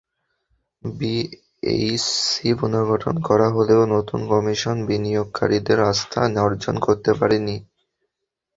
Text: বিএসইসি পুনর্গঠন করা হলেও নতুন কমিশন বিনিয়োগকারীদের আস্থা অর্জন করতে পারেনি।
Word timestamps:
বিএসইসি 0.83 2.49
পুনর্গঠন 2.59 3.15
করা 3.27 3.47
হলেও 3.49 3.81
নতুন 3.95 4.19
কমিশন 4.31 4.77
বিনিয়োগকারীদের 4.87 5.79
আস্থা 5.91 6.21
অর্জন 6.39 6.75
করতে 6.85 7.11
পারেনি। 7.19 7.55